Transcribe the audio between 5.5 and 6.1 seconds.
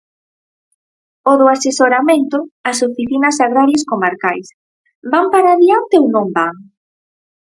diante ou